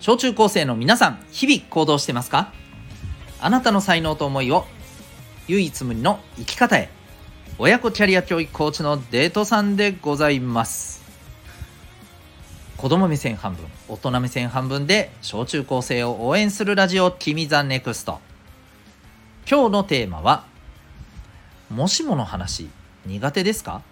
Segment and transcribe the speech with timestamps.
[0.00, 2.54] 小中高生の皆さん日々行動してますか？
[3.38, 4.64] あなたの才能と思いを
[5.46, 6.88] 唯一無二の生き方へ
[7.58, 11.02] 親子キャリア教育コーチのデートさんでございます。
[12.78, 18.20] 子供目線半分大人目線半分で小中高生を応援するラジオ君 the NEXT。
[19.46, 20.46] 今日のテーマは
[21.68, 22.70] もしもの話
[23.04, 23.82] 苦手ですか？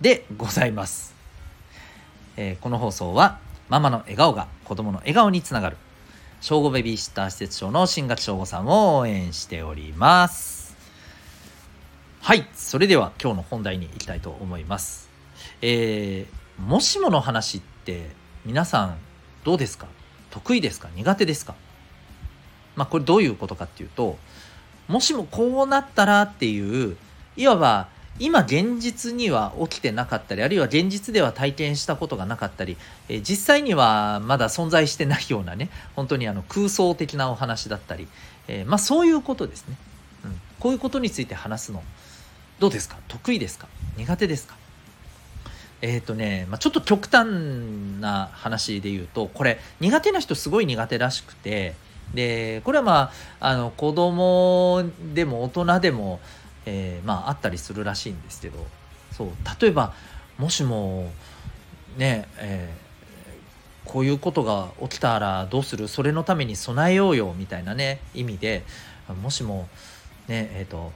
[0.00, 1.14] でございます、
[2.38, 3.38] えー、この放送は
[3.72, 5.78] ママの笑顔が子供の笑顔につながる。
[6.42, 10.76] 正午ベビーシッター施設長の新垣正吾さんを応援しております。
[12.20, 15.08] はいそれでは今日の本題に行きたいと思います。
[15.62, 18.10] えー、もしもの話って
[18.44, 18.98] 皆さん
[19.42, 19.86] どうですか？
[20.28, 20.90] 得意ですか？
[20.94, 21.54] 苦手ですか？
[22.76, 24.18] まあこれどういうことかっていうと
[24.86, 26.98] もしもこうなったらっていう
[27.38, 32.76] いわば今現実には起きてなかったりあるいは現実では体験したことがなかったり、
[33.08, 38.06] えー、実際にはまだ存在してないようなね本当にあの空想的なお話だったり、
[38.48, 39.76] えー、まあそういうことですね、
[40.24, 41.82] うん、こういうことについて話すの
[42.60, 42.96] どうですか？
[43.08, 43.66] 得意ですか？
[43.96, 44.56] 苦手ですか？
[45.80, 47.26] えっ、ー、とね、まあ、ちょっと極端
[48.00, 51.74] な話で言うとこれ苦手な人すごい苦手らしくて
[52.14, 53.10] でこれはま
[53.40, 56.20] ああの子供でも大人でも
[56.66, 58.66] えー、まああったりするらしいんですけど
[59.12, 59.28] そう
[59.60, 59.94] 例えば
[60.38, 61.10] もしも
[61.96, 65.88] ねえー、こういうことが起きたらどうする？
[65.88, 68.64] それのために備えようよみたいなね意味で
[69.22, 69.68] もしも
[70.28, 70.92] ねえっ、ー、と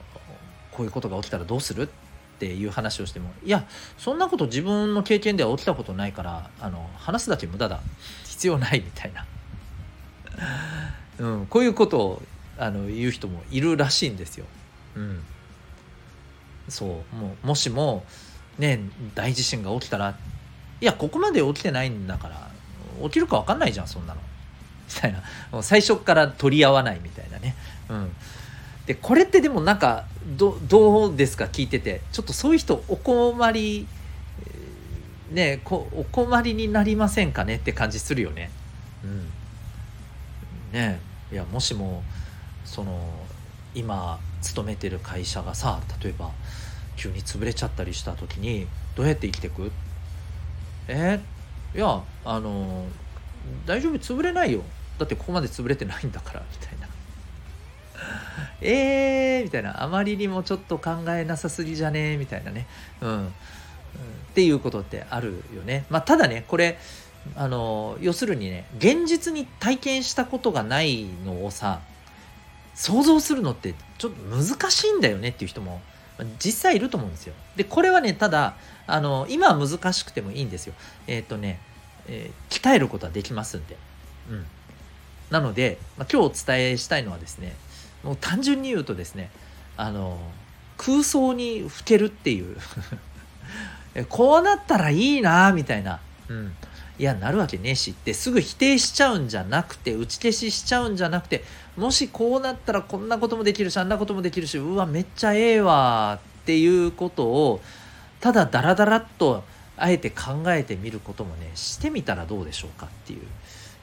[0.71, 1.83] こういうことが起きたらどうする？
[1.83, 7.79] っていう話をしてもいやそんなこと自分の経験では起きたことないからあの話すだけ無駄だ。
[8.25, 9.25] 必要ないみたいな、
[11.17, 12.21] うん、こういうことを
[12.59, 14.45] あの言う人もいるらしいんですよ。
[14.95, 15.23] うん。
[16.69, 18.03] そうもうもしも
[18.57, 18.79] ね
[19.15, 20.17] 大地震が起きたら
[20.79, 22.49] いやここまで起きてないんだから
[23.03, 24.21] 起きるか分かんないじゃんそんなの。
[24.87, 25.21] みたいな。
[25.51, 27.55] もう最初から取り合わないみたいなね。
[27.89, 28.15] うん。
[28.85, 30.05] でこれってでもなんか
[30.37, 32.01] どどうですか聞いてて。
[32.11, 33.87] ちょっとそういう人お困り
[35.31, 38.49] ねこお困りになりませんかねって感じするよね。
[39.03, 39.29] うん。
[40.71, 40.99] ね
[41.31, 42.03] いやもしも
[42.63, 42.99] その
[43.75, 46.31] 今勤めてる会社がさ例えば
[46.95, 49.71] 急に潰れちゃったりした時にどうやって生きていく？
[50.87, 52.85] えー、いやあの
[53.65, 54.63] 大丈夫潰れないよ。
[54.97, 56.87] だってここまで潰れてないんだからみたいな。
[58.61, 59.83] えーみたいな。
[59.83, 62.65] あまりにもちょっと考えなさすぎじゃねみたいなね。
[63.01, 63.29] うん、うん、っ
[64.33, 65.85] ていうことってあるよね。
[65.89, 66.79] まあただねこれ
[67.35, 71.81] あの要するにね現実に体験したことがないのをさ
[72.77, 75.81] 想像するのってちょっと難しいんだよねっていう人も
[76.39, 77.33] 実際いると思うんですよ。
[77.55, 78.55] でこれはねただ
[78.85, 80.73] あの今は難しくてもいいんですよ。
[81.07, 81.59] えっ、ー、とね、
[82.07, 83.77] えー、鍛えることはできますんで。
[84.29, 84.45] うん、
[85.31, 87.55] なので、まあ、今日お伝えしたいのはですね
[88.03, 89.31] もう単純に言うとですね
[89.75, 90.19] あの
[90.77, 92.57] 空想にふけるっていう
[94.09, 96.55] こうなったらいいなみたいな、うん、
[96.99, 101.43] いやなるわけねえしってすぐ否定しちゃうんじゃなくて打ち消ししちゃうんじゃなくて
[101.75, 107.61] もしこうなったらこんなこともできるしあんなこともできるしうわめっちゃええわっていうことを
[108.19, 109.43] ただダラダラっと
[109.77, 113.21] あえて考えてみることもねしてみたらどうでしょうかっていう、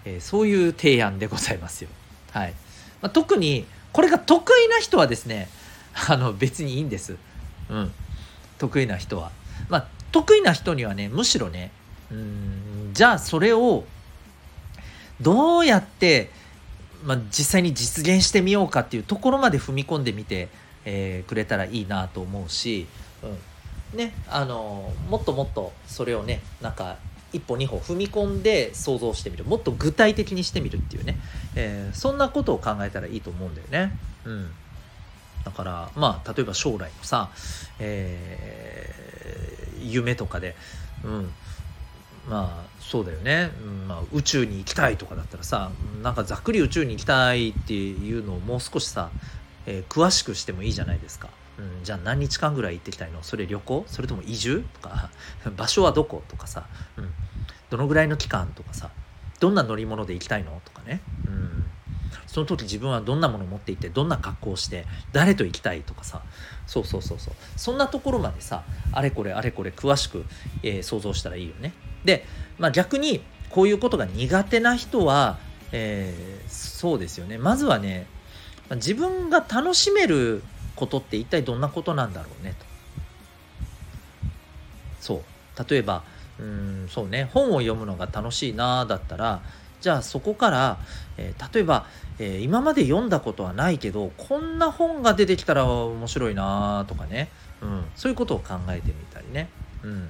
[0.04, 1.90] えー、そういう提案でございますよ。
[2.32, 2.54] はい
[3.00, 5.48] まあ、特にこれが得意な人はですね
[6.08, 7.16] あの別にいいんです。
[7.70, 7.92] うん、
[8.58, 9.30] 得意な人は。
[9.68, 11.70] まあ得意な人にはねむしろね
[12.10, 13.84] うんじゃあそれを
[15.20, 16.30] どうやって
[17.04, 20.48] まあ、実際に実現してみようかっていうところまで踏み込んでみて、
[20.86, 22.86] えー、くれたらいいなと思うし、
[23.92, 23.98] うん。
[23.98, 26.96] ね、あのもっともっとそれをねなんか
[27.32, 29.44] 一歩二歩踏み込んで想像してみる。
[29.44, 31.16] もっと具体的にしてみるっていうね、
[31.54, 33.92] えー、そんなことを考えたらいいと思うんだよね。
[34.24, 34.50] うん。
[35.44, 37.30] だからまあ例えば将来のさ、
[37.78, 40.56] えー、夢とかで、
[41.04, 41.30] うん、
[42.28, 45.70] まあそうだよね、うんまあ、宇宙に行きたいとかだったらさ
[46.02, 49.10] なんかざっくり宇宙に行きたいっていうのをもう少しさ、
[49.66, 51.28] えー、詳しくしてもいいじゃないですか。
[51.56, 53.22] うん、じゃあ何日間ぐらい行ってきたいの？
[53.22, 53.84] それ旅行？
[53.86, 54.64] それとも移住？
[54.74, 55.10] とか
[55.56, 56.66] 場所はどことかさ、
[56.96, 57.10] うん、
[57.70, 58.90] どのぐらいの期間とかさ
[59.38, 60.60] どんな乗り物で行きたいの？
[60.64, 61.64] とかね、うん、
[62.26, 66.22] その時自分はどんなもの持っていってどんな格好をして誰と行きたいとかさ。
[66.66, 67.34] そうそうそうそう。
[67.56, 70.24] そんなところまでさあれこれあれこれ詳しく、
[70.62, 71.72] えー、想像したらいいよね。
[72.04, 72.24] で、
[72.58, 75.38] まあ、逆にこういうことが苦手な人は、
[75.72, 77.38] えー、そうですよね。
[77.38, 78.06] まずはね
[78.70, 80.42] 自分が楽しめる
[80.76, 82.66] ことって一体どんなことなんだろうねと。
[85.00, 85.70] そう。
[85.70, 86.02] 例えば
[86.38, 87.28] うんそうね。
[87.32, 89.42] 本を読むのが楽しいなだったら
[89.84, 90.78] じゃあそこから、
[91.18, 91.86] えー、例えば、
[92.18, 97.28] えー、今まで読んだことはないけどこんな本が出てきたら面白いなとかね、
[97.60, 99.50] うん、そういうことを考えてみたりね、
[99.82, 100.08] うん、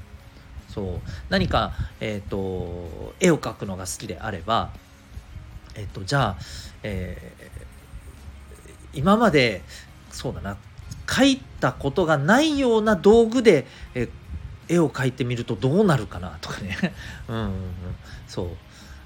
[0.74, 1.00] そう。
[1.28, 4.70] 何か、えーと、絵を描くのが好きであれば、
[5.76, 6.36] え、ー、と、じゃあ、
[6.82, 9.62] えー、今まで
[10.10, 10.56] そうだな
[11.06, 14.08] 描いたことがないような道具で、え
[14.66, 16.76] 絵を描いてみるとどうなるかなとかね。
[17.28, 17.52] うんうん、
[18.26, 18.48] そう。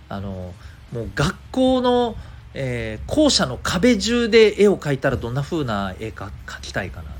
[0.09, 0.55] あの
[0.93, 2.17] もう学校の、
[2.55, 7.11] えー、校舎の壁中で絵を描いたらどんな風な絵か描きたいかな、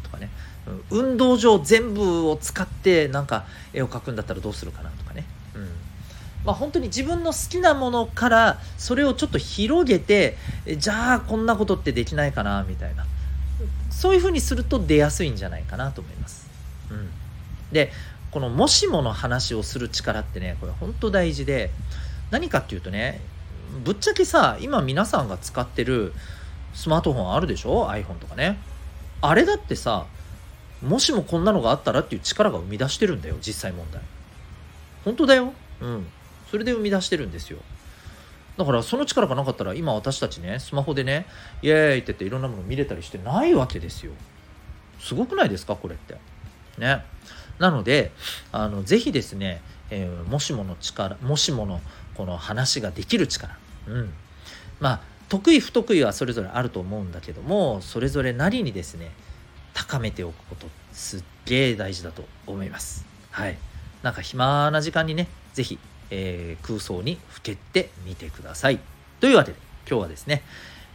[0.91, 5.25] 運動場全部を使ってなんか絵を描くんだったらどうするかなとかね、
[5.55, 5.69] うん。
[6.45, 10.37] まあ、本当に自分の好きなものからそれをちょっと広げて
[10.77, 13.07] じゃあこんなことってできないかなみたいな。
[13.91, 16.49] そういう風にすると出やすいんじゃないかなと思います。
[16.91, 17.11] うん、
[17.73, 17.91] で
[18.31, 21.71] このもしもの話をする力ってねこれ本当大事で
[22.31, 23.21] 何かっていうとね
[23.85, 26.13] ぶっちゃけさ今皆さんが使ってる
[26.75, 28.59] スマートフォンあるでしょ？iPhone とかね。
[29.21, 30.07] あれだってさ
[30.83, 34.01] もしもこんなのがあったらっていう力が生み出してるんだよ実際問題。
[35.05, 35.53] 本当だよ。
[35.81, 36.07] うん。
[36.51, 37.59] それで生み出してるんですよ。
[38.57, 41.27] だからその力がなかったら今私たちねスマホでね
[41.63, 44.13] イエーイって言っていろんなもの見れたりしてないわけですよ。
[45.01, 45.77] すごくないですか？
[45.77, 46.17] これって。
[46.79, 47.05] ね。
[47.59, 48.13] なので
[48.53, 51.81] あのぜひですね、えー、もしもの力もしもの
[52.15, 53.57] この話ができる力。
[53.87, 54.13] うん。
[54.81, 59.11] まあ得意不得意はそれぞれあると思うんだけどもそれぞれなりにですね
[59.87, 63.07] 高めておくことすっげえ大事だと思います。
[63.31, 63.57] はい。
[64.03, 65.79] なんか暇な時間にね是非、
[66.11, 68.81] えー、空想にふけってみてください。
[69.21, 69.59] というわけで
[69.89, 70.43] 今日はですね、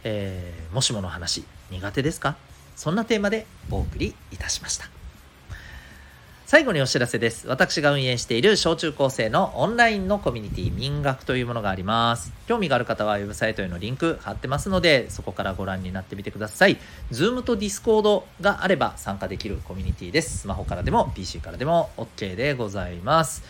[0.04, 2.36] えー、もしもの話苦手ですか？
[2.76, 4.86] そんなテーマでお送りいたしました。
[6.46, 7.48] 最後にお知らせです。
[7.48, 12.32] 私が運営している小中高生のオンラインのコミュニティ民学というものがあります。
[12.46, 16.76] 興味がある方はウェブサイトへのリンク貼ってますので、そこからご覧になってみてください。
[17.10, 20.40] Zoom と Discord があれば参加できるコミュニティです。
[20.40, 23.42] スマホからでも PC からでも OK でございます。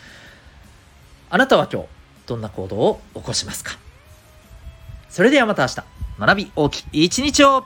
[1.29, 1.87] あなたは今日
[2.27, 3.77] どんな行動を起こしますか？
[5.09, 5.83] それではまた明日、
[6.17, 7.65] 学び大きい一日を